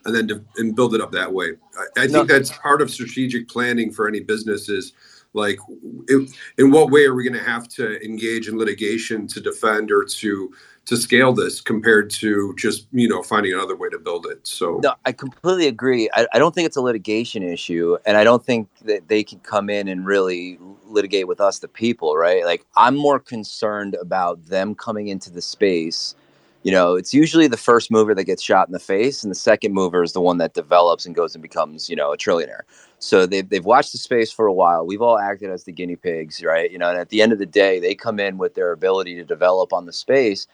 [0.05, 1.51] and then to, and build it up that way.
[1.77, 2.23] I, I think No.
[2.25, 4.93] that's part of strategic planning for any business is
[5.33, 5.59] like
[6.07, 9.91] it, in what way are we going to have to engage in litigation to defend
[9.91, 10.53] or to
[10.85, 14.45] to scale this compared to just you know finding another way to build it.
[14.45, 16.09] So No, I completely agree.
[16.13, 19.39] I, I don't think it's a litigation issue, and I don't think that they can
[19.39, 22.45] come in and really litigate with us, the people, right?
[22.45, 26.15] Like, I'm more concerned about them coming into the space.
[26.63, 29.35] You know, it's usually the first mover that gets shot in the face, and the
[29.35, 32.61] second mover is the one that develops and goes and becomes, you know, a trillionaire.
[32.97, 34.85] So they've, they've watched the space for a while.
[34.85, 36.71] We've all acted as the guinea pigs, right?
[36.71, 39.15] You know, and at the end of the day, they come in with their ability
[39.15, 40.47] to develop on the space.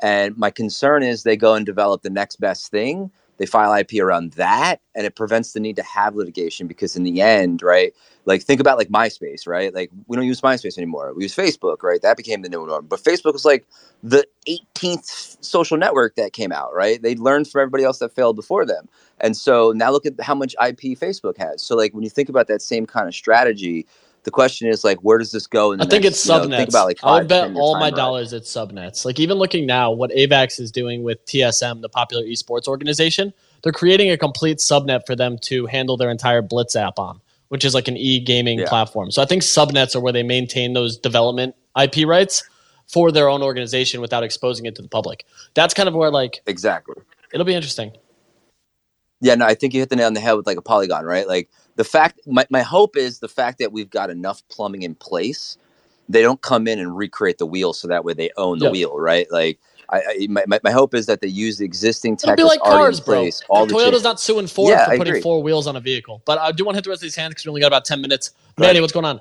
[0.00, 3.10] And my concern is they go and develop the next best thing.
[3.38, 7.04] They file IP around that, and it prevents the need to have litigation because, in
[7.04, 7.94] the end, right?
[8.24, 9.72] Like, think about like MySpace, right?
[9.72, 11.14] Like, we don't use MySpace anymore.
[11.14, 12.02] We use Facebook, right?
[12.02, 12.86] That became the new norm.
[12.86, 13.64] But Facebook was like
[14.02, 17.00] the 18th social network that came out, right?
[17.00, 18.88] They learned from everybody else that failed before them.
[19.20, 21.62] And so now look at how much IP Facebook has.
[21.62, 23.86] So, like, when you think about that same kind of strategy,
[24.28, 25.72] the question is like, where does this go?
[25.72, 26.56] In the I think next, it's you know, subnets.
[26.58, 29.06] think about like I would bet all my dollars it's subnets.
[29.06, 33.72] Like even looking now, what AVAX is doing with TSM, the popular esports organization, they're
[33.72, 37.72] creating a complete subnet for them to handle their entire Blitz app on, which is
[37.72, 38.68] like an e-gaming Yeah.
[38.68, 39.10] platform.
[39.10, 42.42] So I think subnets are where they maintain those development IP rights
[42.86, 45.24] for their own organization without exposing it to the public.
[45.54, 46.96] That's kind of where like Exactly.
[47.32, 47.92] it'll be interesting.
[49.22, 51.06] Yeah, no, I think you hit the nail on the head with like a polygon,
[51.06, 51.26] right?
[51.26, 54.96] Like the fact, my, my hope is the fact that we've got enough plumbing in
[54.96, 55.58] place,
[56.08, 58.70] they don't come in and recreate the wheel so that way they own the Yeah.
[58.70, 59.28] wheel, right?
[59.32, 59.60] Like,
[59.90, 62.42] I, I my, my- my hope is that they use the existing tech It'll be
[62.42, 63.24] that's like already cars, in bro.
[63.48, 64.04] All the Toyota's changes.
[64.04, 65.22] not suing Ford Yeah, for I putting agree.
[65.22, 66.22] four wheels on a vehicle.
[66.26, 67.68] But I do want to hit the rest of these hands because we only got
[67.68, 68.32] about 10 minutes.
[68.56, 68.68] Go ahead.
[68.68, 69.20] Manny, what's going on?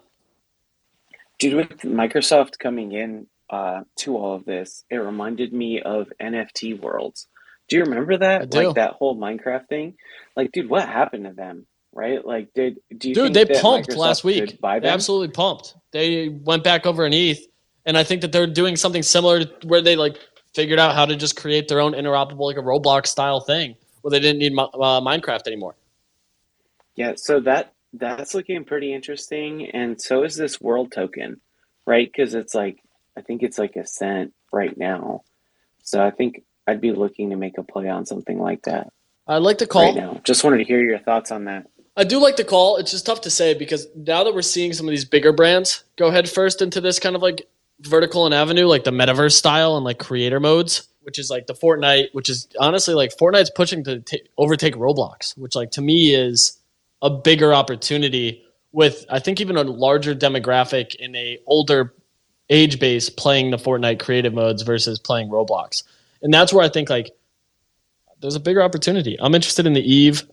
[1.40, 6.80] Dude, with Microsoft coming in uh, to all of this, it reminded me of NFT
[6.82, 7.28] worlds.
[7.70, 8.44] Do you remember that?
[8.44, 8.70] I do.
[8.70, 9.96] Like that whole Minecraft thing?
[10.36, 11.68] Like, dude, what happened to them?
[11.98, 12.24] Right?
[12.24, 14.62] Like, did do you Dude, think they pumped Microsoft last week.
[14.62, 15.76] buy They absolutely pumped.
[15.90, 17.40] They went back over an ETH,
[17.88, 20.20] and I think that they're doing something similar to where they like
[20.54, 24.12] figured out how to just create their own interoperable, like a Roblox style thing, where
[24.12, 25.76] they didn't need uh, Minecraft anymore.
[26.96, 31.42] Yeah, so that that's looking pretty interesting, and so is this world token,
[31.88, 32.08] right?
[32.08, 32.78] Because it's like
[33.18, 35.24] I think it's like a cent right now.
[35.82, 38.94] So I think I'd be looking to make a play on something like that
[39.28, 39.86] I'd like to call.
[39.86, 40.22] right now.
[40.24, 41.66] Just wanted to hear your thoughts on that.
[41.98, 42.78] I do like the call.
[42.78, 45.84] It's just tough to say because now that we're seeing some of these bigger brands
[45.96, 47.50] go head first into this kind of like
[47.82, 51.56] vertical and avenue, like the metaverse style and like creator modes, which is like the
[51.56, 56.14] Fortnite, which is honestly like Fortnite's pushing to ta overtake Roblox, which like to me
[56.14, 56.60] is
[57.02, 61.96] a bigger opportunity with I think even a larger demographic in a older
[62.50, 65.82] age base playing the Fortnite creative modes versus playing Roblox.
[66.22, 67.12] And that's where I think like
[68.22, 69.18] there's a bigger opportunity.
[69.20, 70.28] I'm interested in the Eve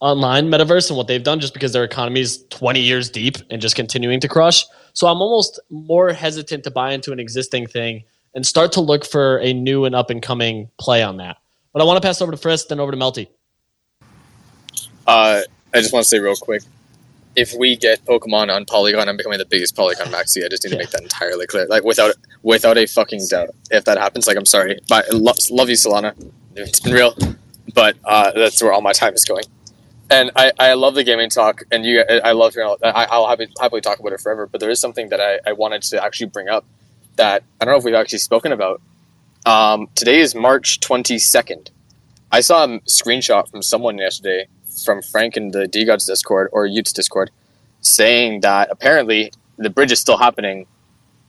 [0.00, 3.62] online metaverse and what they've done just because their economy is 20 years deep and
[3.62, 4.64] just continuing to crush.
[4.92, 8.04] So I'm almost more hesitant to buy into an existing thing
[8.34, 11.38] and start to look for a new and up and coming play on that.
[11.72, 13.28] But I want to pass over to Frisk, then over to Melty.
[15.06, 15.42] Uh,
[15.74, 16.62] I just want to say real quick,
[17.34, 20.44] if we get Pokemon on Polygon, I'm becoming the biggest Polygon maxi.
[20.44, 23.50] I just need to make that entirely clear, like without without a fucking doubt.
[23.70, 26.14] If that happens, like I'm sorry, but lo- love you, Solana.
[26.54, 27.14] It's been real,
[27.74, 29.44] but uh, that's where all my time is going.
[30.08, 32.68] And I, I love the gaming talk, and you I love hearing.
[32.68, 34.46] All, I, I'll happy, happily talk about it forever.
[34.46, 36.64] But there is something that I, I wanted to actually bring up
[37.16, 38.80] that I don't know if we've actually spoken about.
[39.44, 41.70] Um, today is March 22nd.
[42.30, 44.48] I saw a screenshot from someone yesterday
[44.84, 47.30] from Frank in the DeGods Discord or y00ts Discord
[47.80, 50.66] saying that apparently the bridge is still happening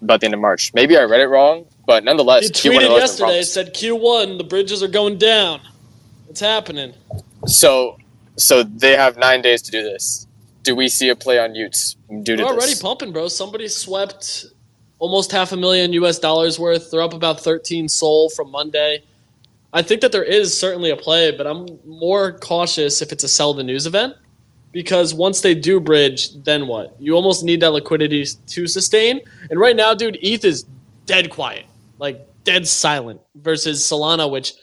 [0.01, 0.73] about the end of March.
[0.73, 4.83] Maybe I read it wrong, but nonetheless, He Q1 tweeted yesterday, said Q1, the bridges
[4.83, 5.61] are going down.
[6.29, 6.93] It's happening.
[7.45, 7.97] So,
[8.37, 10.27] so they have nine days to do this.
[10.63, 12.81] Do we see a play on y00ts due to They're already this?
[12.81, 13.27] pumping, bro.
[13.27, 14.45] Somebody swept
[14.99, 16.91] almost half a million US dollars worth.
[16.91, 19.03] They're up about 13 SOL from Monday.
[19.73, 23.27] I think that there is certainly a play, but I'm more cautious if it's a
[23.27, 24.15] sell the news event
[24.71, 26.95] because once they do bridge, then what?
[26.99, 29.21] You almost need that liquidity to sustain.
[29.49, 30.65] And right now, dude, ETH is
[31.05, 31.65] dead quiet,
[31.99, 34.53] like dead silent versus Solana, which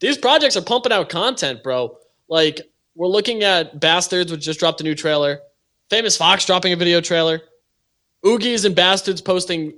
[0.00, 1.96] these projects are pumping out content, bro.
[2.28, 2.60] Like
[2.94, 5.40] we're looking at Bastards, which just dropped a new trailer.
[5.90, 7.40] Famous Fox dropping a video trailer.
[8.24, 9.74] Oogies and Bastards posting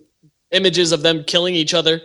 [0.50, 2.00] images of them killing each other.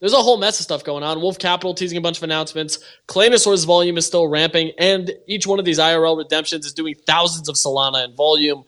[0.00, 1.20] There's a whole mess of stuff going on.
[1.20, 2.78] Wolf Capital teasing a bunch of announcements.
[3.08, 7.48] Claynosaur's volume is still ramping, and each one of these IRL redemptions is doing thousands
[7.48, 8.62] of Solana in volume.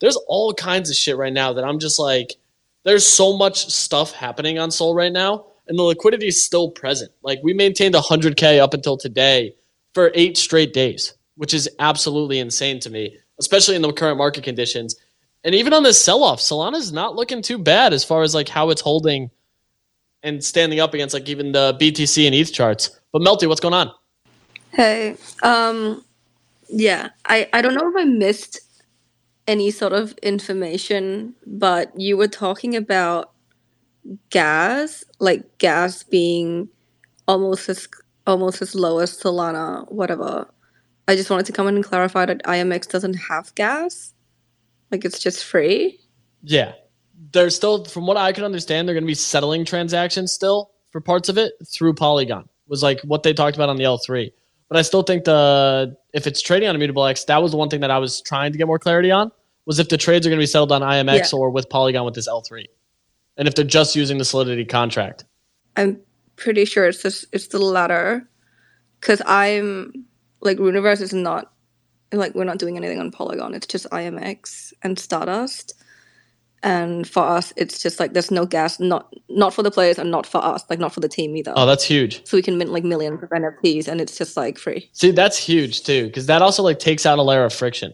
[0.00, 2.34] There's all kinds of shit right now that I'm just like,
[2.84, 7.10] there's so much stuff happening on Sol right now, and the liquidity is still present.
[7.20, 9.56] Like we maintained 100k up until today
[9.96, 14.44] for eight straight days, which is absolutely insane to me, especially in the current market
[14.44, 14.94] conditions.
[15.42, 18.68] And even on this sell-off, Solana's not looking too bad as far as like how
[18.68, 19.30] it's holding
[20.22, 22.90] and standing up against like even the BTC and ETH charts.
[23.10, 23.90] But Melty, what's going on?
[24.72, 26.04] Hey, um,
[26.68, 28.60] yeah, I, I don't know if I missed
[29.48, 33.32] any sort of information, but you were talking about
[34.28, 36.68] gas, like gas being
[37.26, 37.88] almost as
[38.26, 40.48] almost as low as Solana, whatever.
[41.08, 44.12] I just wanted to come in and clarify that IMX doesn't have gas,
[44.90, 46.00] like it's just free.
[46.42, 46.72] Yeah.
[47.32, 51.00] They're still, from what I can understand, they're going to be settling transactions still for
[51.00, 52.48] parts of it through Polygon.
[52.68, 54.32] Was like what they talked about on the L3.
[54.68, 57.68] But I still think the if it's trading on Immutable X, that was the one
[57.68, 59.30] thing that I was trying to get more clarity on.
[59.66, 61.38] Was if the trades are going to be settled on IMX Yeah.
[61.38, 62.64] or with Polygon with this L3,
[63.36, 65.24] and if they're just using the Solidity contract.
[65.76, 66.00] I'm
[66.36, 68.28] pretty sure it's just, it's the latter,
[69.00, 70.06] because I'm
[70.40, 71.52] like Runiverse is not
[72.12, 73.54] like we're not doing anything on Polygon.
[73.54, 75.74] It's just IMX and Stardust.
[76.62, 80.10] And for us, it's just like there's no gas, not not for the players and
[80.10, 81.52] not for us, like not for the team either.
[81.54, 82.26] Oh, that's huge.
[82.26, 84.88] so we can mint like millions of NFTs, and it's just like free.
[84.92, 87.92] See, that's huge too, because that also like takes out a layer of friction,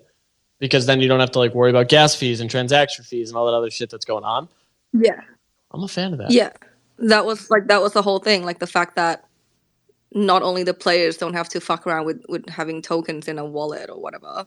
[0.58, 3.36] because then you don't have to like worry about gas fees and transaction fees and
[3.36, 4.48] all that other shit that's going on.
[4.92, 5.20] Yeah.
[5.72, 6.30] I'm a fan of that.
[6.30, 6.52] Yeah,
[7.02, 8.44] that was like that was the whole thing.
[8.44, 9.24] Like the fact that
[10.14, 13.44] not only the players don't have to fuck around with with having tokens in a
[13.44, 14.46] wallet or whatever,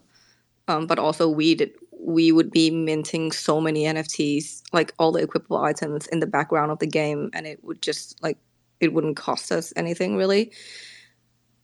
[0.68, 5.26] um, but also we did we would be minting so many NFTs, like all the
[5.26, 8.38] equipable items in the background of the game, and it would just like
[8.80, 10.52] it wouldn't cost us anything really.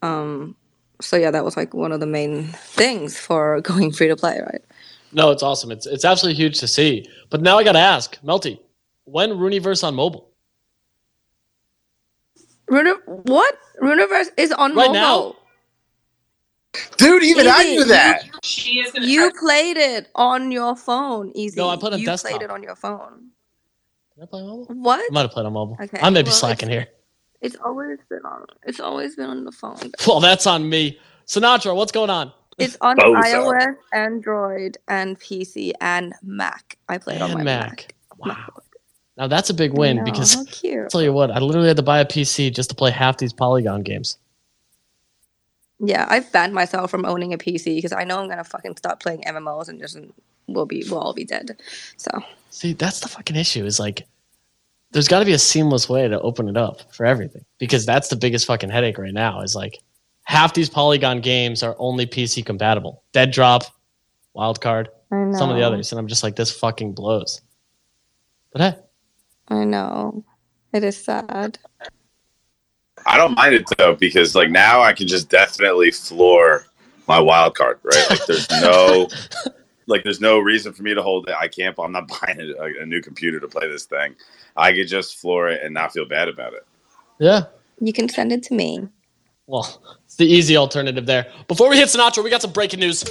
[0.01, 0.55] Um,
[0.99, 4.39] so yeah, that was like one of the main things for going free to play,
[4.41, 4.61] right?
[5.13, 5.71] No, it's awesome.
[5.71, 7.07] It's it's absolutely huge to see.
[7.29, 8.59] But now I got to ask, Melty,
[9.05, 10.30] when Runeverse on mobile?
[12.71, 13.55] Rune- what?
[13.81, 14.93] Runeverse is on Right mobile.
[14.93, 15.35] now?
[16.97, 18.23] Dude, even I knew that.
[18.43, 21.59] She is gonna You try- played it on your phone, easy.
[21.59, 22.31] No, I played on you desktop.
[22.31, 23.31] played it on your phone.
[24.15, 24.75] Did I play on mobile?
[24.75, 24.99] What?
[25.01, 25.77] I might have played on mobile.
[25.81, 26.87] Okay, I may be well, slacking here.
[27.41, 28.45] It's always been on.
[28.63, 29.91] It's always been on the phone.
[30.07, 30.97] Well, that's on me.
[31.27, 32.31] Sinatra, what's going on?
[32.57, 36.77] It's on Both iOS, Android, and PC and Mac.
[36.87, 37.69] I played on my Mac.
[37.69, 37.95] Mac.
[38.17, 38.61] Wow.
[39.17, 40.35] Now that's a big win know, because.
[40.37, 43.17] I'll tell you what, I literally had to buy a PC just to play half
[43.17, 44.17] these Polygon games.
[45.79, 48.99] Yeah, I've banned myself from owning a PC because I know I'm gonna fucking start
[48.99, 49.97] playing MMOs and just
[50.47, 51.59] we'll be we'll all be dead.
[51.97, 52.11] So
[52.51, 53.65] See, that's the fucking issue.
[53.65, 54.05] Is like,
[54.91, 58.09] there's got to be a seamless way to open it up for everything because that's
[58.09, 59.41] the biggest fucking headache right now.
[59.41, 59.79] Is like,
[60.23, 63.03] half these Polygon games are only PC compatible.
[63.13, 63.63] Dead Drop,
[64.35, 67.41] Wildcard, some of the others, and I'm just like, this fucking blows.
[68.51, 68.81] But hey,
[69.51, 70.23] I know
[70.73, 71.59] it is sad.
[73.05, 76.65] I don't mind it though because like now I can just definitely floor
[77.07, 78.09] my wild card, right?
[78.09, 79.09] Like there's no
[79.87, 81.35] like there's no reason for me to hold it.
[81.37, 81.77] I can't.
[81.77, 84.15] I'm not buying a, a new computer to play this thing.
[84.55, 86.65] I could just floor it and not feel bad about it.
[87.19, 87.43] yeah.
[87.83, 88.87] You can send it to me.
[89.47, 91.25] Well, it's the easy alternative there.
[91.47, 93.03] Before we hit Sinatra, we got some breaking news.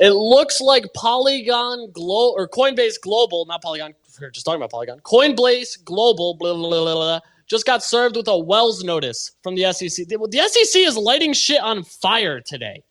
[0.00, 3.92] It looks like Polygon Glo or Coinbase Global, not Polygon.
[4.18, 5.00] We're just talking about Polygon.
[5.00, 10.08] Coinbase Global, blah, blah, blah, just got served with a Wells notice from the SEC.
[10.08, 12.82] The, the SEC is lighting shit on fire today,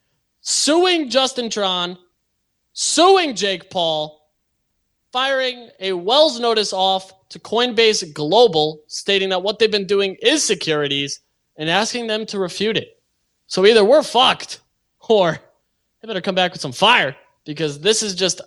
[0.42, 1.98] suing Justin Tron,
[2.74, 4.30] suing Jake Paul,
[5.12, 10.46] firing a Wells notice off to Coinbase Global, stating that what they've been doing is
[10.46, 11.22] securities
[11.58, 13.02] and asking them to refute it.
[13.48, 14.62] So either we're fucked
[15.10, 15.40] or
[16.02, 18.42] they better come back with some fire because this is just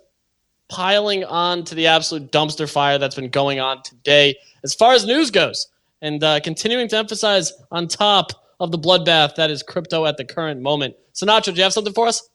[0.68, 4.34] piling on to the absolute dumpster fire that's been going on today
[4.64, 5.68] as far as news goes
[6.00, 10.24] and uh, continuing to emphasize on top of the bloodbath that is crypto at the
[10.24, 10.94] current moment.
[11.14, 12.28] Sinatra, do you have something for us?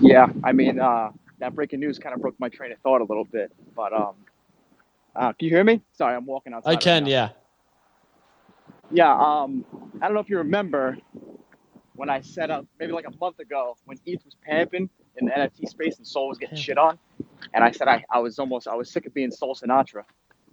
[0.00, 3.04] Yeah, I mean, uh, that breaking news kind of broke my train of thought a
[3.04, 3.52] little bit.
[3.76, 4.14] But um,
[5.14, 5.82] uh, can you hear me?
[5.92, 6.70] Sorry, I'm walking outside.
[6.70, 7.10] I can, now.
[7.10, 7.28] yeah.
[8.90, 9.14] Yeah.
[9.14, 9.64] Um,
[10.00, 10.98] I don't know if you remember
[11.94, 15.32] when I set up maybe like a month ago when ETH was pamping in the
[15.32, 16.98] NFT space and SOL was getting shit on,
[17.52, 20.04] and I said I, I was almost I was sick of being SOL Sinatra.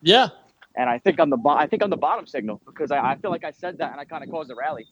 [0.02, 0.30] Yeah.
[0.76, 3.16] And I think I'm the bo- I think I'm the bottom signal because I, I
[3.18, 4.88] feel like I said that and I kind of caused a rally.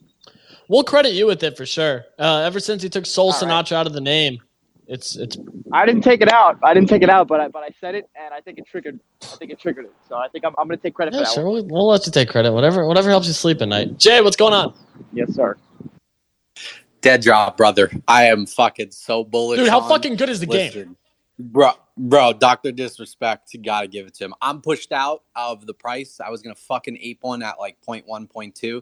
[0.68, 2.04] We'll credit you with it for sure.
[2.18, 3.66] Uh, ever since he took SOL All right.
[3.66, 4.40] Sinatra out of the name,
[4.88, 5.38] it's it's
[5.72, 6.60] I didn't take it out.
[6.64, 8.66] I didn't take it out, but I, but I said it and I think it
[8.66, 9.00] triggered.
[9.22, 9.94] I think it triggered it.
[10.10, 11.34] So I think I'm, I'm gonna take credit yeah, for that.
[11.34, 11.46] sure.
[11.46, 11.54] One.
[11.54, 12.52] We'll, we'll let you take credit.
[12.52, 14.00] Whatever whatever helps you sleep at night.
[14.00, 14.74] Jay, what's going on?
[15.14, 15.56] Yes, sir.
[17.02, 17.90] Dead drop, brother.
[18.08, 19.60] I am fucking so bullish.
[19.60, 20.98] Dude, how on- fucking good is the game?
[21.42, 24.34] Bro, bro, Doctor Disrespect, gotta give it to him.
[24.42, 26.20] I'm pushed out of the price.
[26.20, 28.82] I was gonna fucking ape one at like 0.1, 0.2.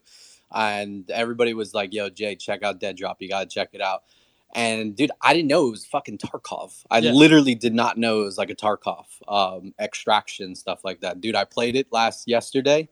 [0.52, 3.22] and everybody was like, "Yo, Jay, check out Dead Drop.
[3.22, 4.04] You gotta check it out."
[4.56, 6.84] And dude, I didn't know it was fucking Tarkov.
[6.90, 7.12] I Yeah.
[7.12, 11.22] literally did not know it was like a Tarkov um, extraction stuff like that.
[11.22, 12.90] Dude, I played it last yesterday.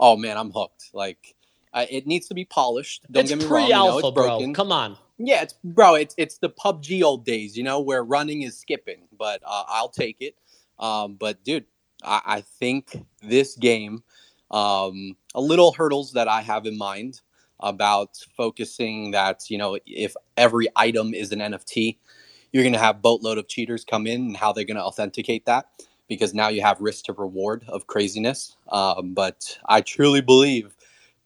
[0.00, 0.90] Oh man, I'm hooked.
[0.94, 1.34] Like,
[1.74, 3.06] I, it needs to be polished.
[3.10, 3.66] Don't it's get me wrong.
[3.66, 4.10] You know, bro.
[4.12, 4.54] broken.
[4.54, 4.96] Come on.
[5.18, 5.94] Yeah, it's bro.
[5.94, 9.08] It's it's the PUBG old days, you know, where running is skipping.
[9.16, 10.36] But uh, I'll take it.
[10.78, 11.64] Um, but dude,
[12.04, 14.02] I, I think this game,
[14.50, 17.20] um, a little hurdles that I have in mind
[17.60, 21.98] about focusing that you know if every item is an NFT,
[22.52, 25.68] you're gonna have boatload of cheaters come in and how they're gonna authenticate that
[26.08, 28.56] because now you have risk to reward of craziness.
[28.68, 30.76] Um, but I truly believe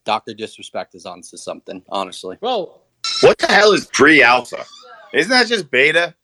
[0.07, 1.83] Doctor Disrespect is onto something.
[1.89, 2.37] Honestly.
[2.39, 2.81] Well,
[3.19, 4.63] What the hell is pre-alpha?
[5.13, 6.15] Isn't that just beta?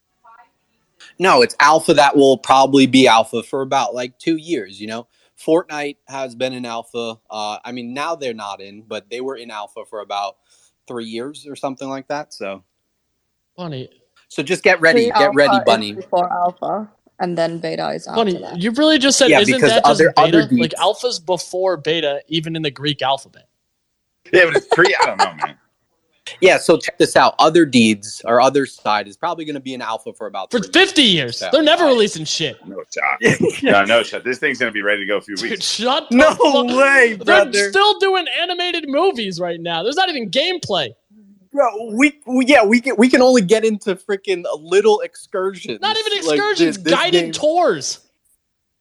[1.18, 4.80] No, it's alpha that will probably be alpha for about like two years.
[4.80, 5.06] You know,
[5.38, 7.16] Fortnite has been in alpha.
[7.30, 10.36] Uh, I mean, now they're not in, but they were in alpha for about
[10.88, 12.32] three years or something like that.
[12.32, 12.64] So,
[13.54, 13.90] Bunny,
[14.28, 15.92] so just get ready, Pre-alpha get ready, Bunny.
[15.92, 18.60] Before alpha, and then beta is after Bunny, that.
[18.62, 20.38] you really just said Yeah, isn't because that just other- beta?
[20.38, 23.46] other like alpha's before beta, even in the Greek alphabet.
[24.32, 24.94] Yeah, but it's pre.
[25.02, 25.58] I don't know, man.
[26.40, 27.36] Yeah, so check this out.
[27.36, 31.36] Otherdeeds, our Otherside is probably going to be an alpha for about For 50 years.
[31.36, 32.56] So, They're never releasing shit.
[32.66, 33.18] No shot.
[33.62, 34.24] no, no shot.
[34.24, 35.66] This thing's gonna be ready to go a few Dude, weeks.
[35.66, 37.68] shut the No fuck- way, They're brother.
[37.68, 39.82] still doing animated movies right now.
[39.82, 40.94] There's not even gameplay.
[41.52, 45.78] Bro, we, we yeah, we can we can only get into freaking little excursions.
[45.82, 48.00] Not even Like, excursions, this- this guided game- tours.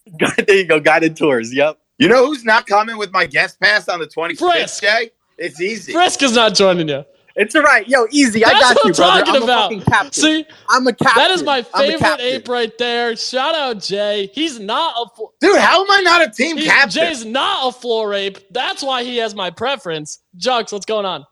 [0.48, 1.54] there you go, guided tours.
[1.54, 1.78] Yep.
[1.98, 4.82] You know who's not coming with my guest pass on the 25th, Frisk.
[4.82, 5.12] Jay?
[5.38, 5.91] It's easy.
[5.93, 7.03] Frisk is not joining you.
[7.36, 7.88] It's all right.
[7.88, 8.45] Yo, easy.
[8.45, 9.19] I got what you, I'm brother.
[9.25, 9.59] talking I'm about.
[9.71, 10.11] a fucking captain.
[10.13, 11.23] See, I'm a captain.
[11.23, 13.15] that is my favorite ape right there.
[13.15, 14.29] Shout out Jay.
[14.34, 16.91] He's not a flo- Dude, how am I not a team he- captain?
[17.07, 18.38] Jay's not a floor ape.
[18.51, 20.19] That's why he has my preference.
[20.38, 21.25] Jux, what's going on?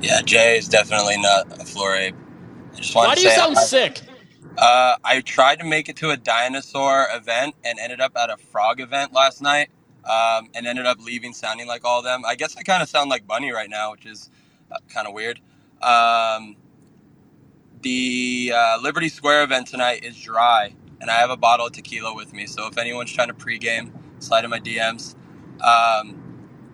[0.00, 2.16] Yeah, Jay is definitely not a floor ape.
[2.72, 4.00] I just wanted Why to do you sound I, sick?
[4.58, 8.36] Uh, I tried to make it to a dinosaur event and ended up at a
[8.36, 9.70] frog event last night,
[10.04, 12.24] um, and ended up leaving sounding like all of them.
[12.26, 14.30] I guess I kind of sound like Bunny right now, which is
[14.72, 15.40] uh, kind of weird.
[15.82, 16.56] Um,
[17.82, 22.14] the uh, Liberty Square event tonight is dry, and I have a bottle of tequila
[22.14, 22.46] with me.
[22.46, 25.14] So if anyone's trying to pregame, slide in my DMs.
[25.62, 26.16] Um,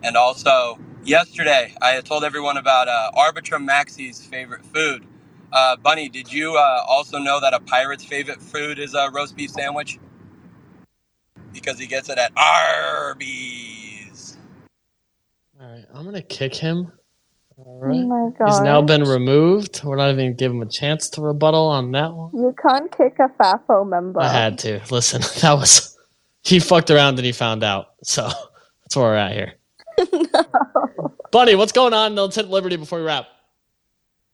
[0.03, 5.05] and also, yesterday I told everyone about uh, Arbitrum Maxi's favorite food.
[5.51, 9.35] Uh, Bunny, did you uh, also know that a pirate's favorite food is a roast
[9.35, 9.99] beef sandwich?
[11.59, 14.37] Because he gets it at Arby's.
[15.59, 16.91] All right, I'm gonna kick him.
[17.57, 18.05] All Oh right.
[18.07, 19.81] my He's now been removed.
[19.83, 22.29] We're not even giving him a chance to rebuttal on that one.
[22.33, 24.21] You can't kick a FAFO member.
[24.21, 24.79] I had to.
[24.91, 25.97] Listen, that was
[26.43, 27.87] he fucked around and he found out.
[28.03, 29.53] So that's where we're at here.
[31.31, 32.15] Bunny, what's going on?
[32.15, 33.25] Let's hit Liberty before we wrap.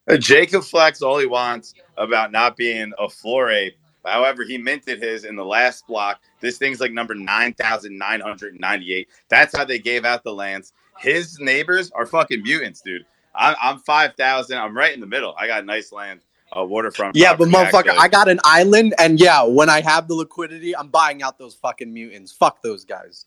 [0.08, 3.74] Uh, Jacob flex all he wants about not being a floor ape.
[4.04, 6.20] However, he minted his in the last block.
[6.44, 9.08] This thing's like number 9,998.
[9.30, 10.74] That's how they gave out the lands.
[10.98, 13.06] His neighbors are fucking mutants, dude.
[13.34, 14.58] I'm, I'm 5,000.
[14.58, 15.34] I'm right in the middle.
[15.38, 16.20] I got nice land,
[16.54, 17.16] uh, waterfront.
[17.16, 17.96] Yeah, but motherfucker, actually.
[17.96, 21.54] I got an island, and yeah, when I have the liquidity, I'm buying out those
[21.54, 22.30] fucking mutants.
[22.30, 23.24] Fuck those guys.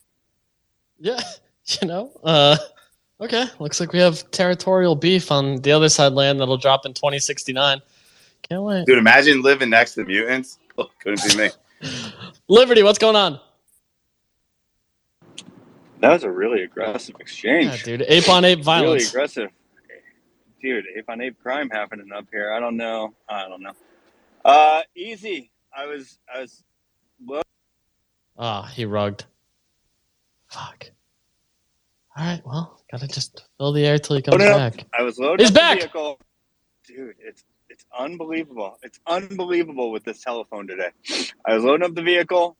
[0.99, 1.19] Yeah,
[1.81, 2.11] you know.
[2.23, 2.57] Uh,
[3.19, 6.93] okay, looks like we have territorial beef on the other side land that'll drop in
[6.93, 7.81] 2069.
[8.47, 8.85] Can't wait.
[8.85, 10.59] Dude, imagine living next to mutants.
[10.77, 11.49] Oh, couldn't be me.
[12.47, 13.39] Liberty, what's going on?
[15.99, 17.65] That was a really aggressive exchange.
[17.87, 19.03] Yeah, dude, ape on ape violence.
[19.13, 19.49] Really aggressive.
[20.61, 22.51] Dude, ape on ape crime happening up here.
[22.53, 23.13] I don't know.
[23.29, 23.73] I don't know.
[24.45, 25.51] Uh, easy.
[25.75, 26.63] I was, I was.
[27.25, 27.41] Low.
[28.37, 29.25] Ah, he rugged.
[30.49, 30.91] Fuck.
[32.15, 34.85] All right, well, gotta just fill the air till he comes loading up- back.
[34.97, 35.79] I was loading He's back.
[35.79, 36.19] vehicle.
[36.87, 37.43] Dude, it's
[37.77, 38.79] it's unbelievable.
[38.81, 40.89] It's unbelievable with this telephone today.
[41.45, 42.57] I was loading up the vehicle.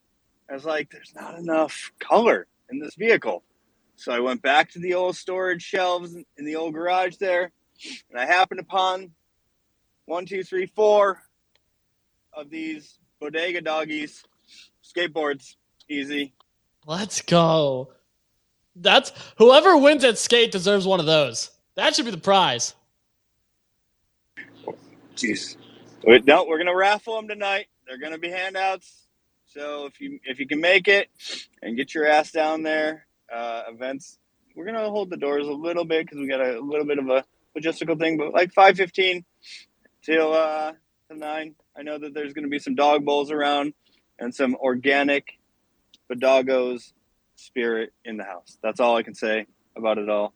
[0.47, 3.43] I was like, "There's not enough color in this vehicle,"
[3.95, 7.51] so I went back to the old storage shelves in the old garage there,
[8.11, 9.11] and I happened upon
[10.05, 11.23] one, two, three, four
[12.31, 14.23] of these bodega doggies
[14.83, 15.55] skateboards.
[15.89, 16.33] Easy.
[16.85, 17.91] Let's go.
[18.75, 21.49] That's whoever wins at skate deserves one of those.
[21.75, 22.75] That should be the prize.
[25.17, 25.57] Jeez.
[26.03, 27.67] Wait, no, we're gonna raffle them tonight.
[27.87, 29.07] They're gonna be handouts.
[29.47, 31.09] So if you if you can make it
[31.61, 34.19] and get your ass down there, uh, events,
[34.55, 37.09] we're gonna hold the doors a little bit because we got a little bit of
[37.09, 37.25] a
[37.57, 38.17] logistical thing.
[38.17, 39.25] But like five fifteen
[40.03, 40.73] till uh,
[41.07, 41.55] till nine.
[41.75, 43.73] I know that there's gonna be some dog bowls around
[44.19, 45.39] and some organic
[46.11, 46.93] Bodoggos
[47.35, 48.59] spirit in the house.
[48.61, 50.33] That's all I can say about it all.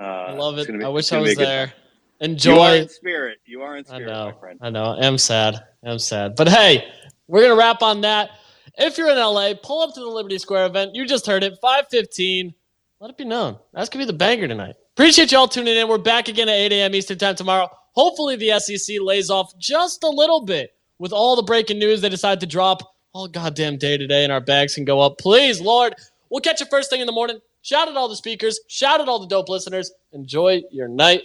[0.00, 0.68] Uh, I love it.
[0.68, 1.66] be- I wish I was a good there.
[1.66, 1.76] time.
[2.20, 2.54] Enjoy.
[2.54, 3.38] You are in spirit.
[3.46, 4.26] You are in I spirit, know.
[4.26, 4.58] my friend.
[4.62, 4.96] I know.
[5.00, 5.64] I'm sad.
[5.84, 6.36] I'm sad.
[6.36, 6.84] But hey,
[7.26, 8.30] we're gonna wrap on that.
[8.76, 10.94] If you're in LA, pull up to the Liberty Square event.
[10.94, 12.54] You just heard it, 515.
[13.00, 13.58] Let it be known.
[13.72, 14.76] That's gonna be the banger tonight.
[14.94, 15.88] Appreciate y'all tuning in.
[15.88, 16.94] We're back again at 8 a.m.
[16.94, 17.68] Eastern time tomorrow.
[17.92, 22.08] Hopefully the SEC lays off just a little bit with all the breaking news they
[22.08, 25.18] decide to drop all goddamn day today and our bags can go up.
[25.18, 25.94] Please, Lord.
[26.28, 27.40] We'll catch you first thing in the morning.
[27.62, 28.60] Shout out all the speakers.
[28.68, 29.90] Shout out all the dope listeners.
[30.12, 31.22] Enjoy your night.